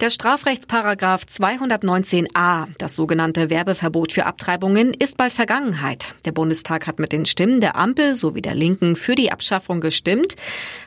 [0.00, 6.14] Der Strafrechtsparagraf 219a, das sogenannte Werbeverbot für Abtreibungen, ist bald Vergangenheit.
[6.24, 10.36] Der Bundestag hat mit den Stimmen der Ampel sowie der Linken für die Abschaffung gestimmt.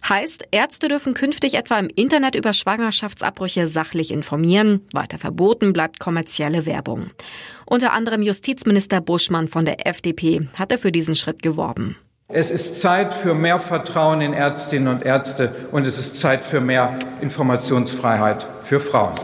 [0.09, 4.81] Heißt, Ärzte dürfen künftig etwa im Internet über Schwangerschaftsabbrüche sachlich informieren.
[4.93, 7.11] Weiter verboten bleibt kommerzielle Werbung.
[7.67, 11.97] Unter anderem Justizminister Buschmann von der FDP hatte für diesen Schritt geworben.
[12.29, 16.61] Es ist Zeit für mehr Vertrauen in Ärztinnen und Ärzte und es ist Zeit für
[16.61, 19.19] mehr Informationsfreiheit für Frauen.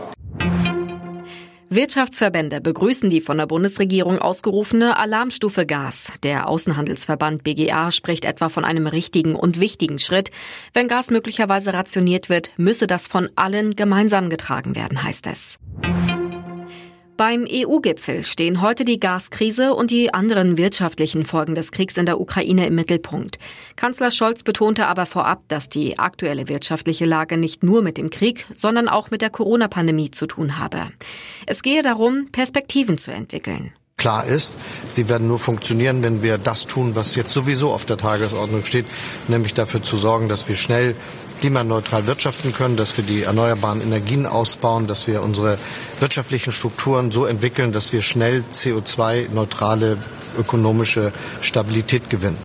[1.72, 6.12] Wirtschaftsverbände begrüßen die von der Bundesregierung ausgerufene Alarmstufe Gas.
[6.24, 10.32] Der Außenhandelsverband BGA spricht etwa von einem richtigen und wichtigen Schritt.
[10.74, 15.58] Wenn Gas möglicherweise rationiert wird, müsse das von allen gemeinsam getragen werden, heißt es.
[17.20, 22.18] Beim EU-Gipfel stehen heute die Gaskrise und die anderen wirtschaftlichen Folgen des Kriegs in der
[22.18, 23.38] Ukraine im Mittelpunkt.
[23.76, 28.46] Kanzler Scholz betonte aber vorab, dass die aktuelle wirtschaftliche Lage nicht nur mit dem Krieg,
[28.54, 30.92] sondern auch mit der Corona-Pandemie zu tun habe.
[31.46, 33.74] Es gehe darum, Perspektiven zu entwickeln.
[33.98, 34.56] Klar ist,
[34.94, 38.86] sie werden nur funktionieren, wenn wir das tun, was jetzt sowieso auf der Tagesordnung steht,
[39.28, 40.96] nämlich dafür zu sorgen, dass wir schnell
[41.40, 45.58] klimaneutral wirtschaften können, dass wir die erneuerbaren Energien ausbauen, dass wir unsere
[45.98, 49.96] wirtschaftlichen Strukturen so entwickeln, dass wir schnell CO2-neutrale
[50.38, 52.38] ökonomische Stabilität gewinnen.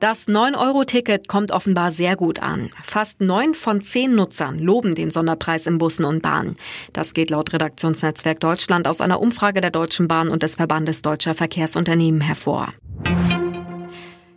[0.00, 2.70] Das 9-Euro-Ticket kommt offenbar sehr gut an.
[2.82, 6.56] Fast neun von zehn Nutzern loben den Sonderpreis in Bussen und Bahnen.
[6.94, 11.34] Das geht laut Redaktionsnetzwerk Deutschland aus einer Umfrage der Deutschen Bahn und des Verbandes Deutscher
[11.34, 12.72] Verkehrsunternehmen hervor.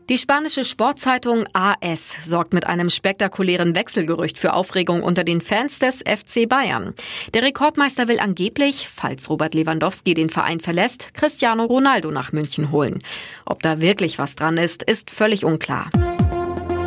[0.09, 5.99] Die spanische Sportzeitung AS sorgt mit einem spektakulären Wechselgerücht für Aufregung unter den Fans des
[5.99, 6.93] FC Bayern.
[7.33, 12.99] Der Rekordmeister will angeblich, falls Robert Lewandowski den Verein verlässt, Cristiano Ronaldo nach München holen.
[13.45, 15.89] Ob da wirklich was dran ist, ist völlig unklar.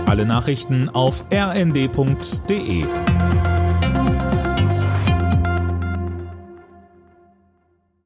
[0.05, 2.85] Alle Nachrichten auf rnd.de